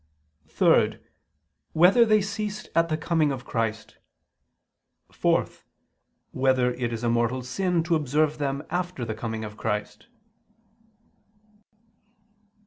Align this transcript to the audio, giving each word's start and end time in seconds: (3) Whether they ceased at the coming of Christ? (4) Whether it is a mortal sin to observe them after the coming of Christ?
(3) 0.47 0.97
Whether 1.73 2.05
they 2.07 2.21
ceased 2.21 2.69
at 2.73 2.89
the 2.89 2.97
coming 2.97 3.31
of 3.31 3.45
Christ? 3.45 3.99
(4) 5.11 5.45
Whether 6.31 6.71
it 6.73 6.91
is 6.91 7.03
a 7.03 7.09
mortal 7.11 7.43
sin 7.43 7.83
to 7.83 7.93
observe 7.93 8.39
them 8.39 8.63
after 8.71 9.05
the 9.05 9.13
coming 9.13 9.45
of 9.45 9.57
Christ? 9.57 10.07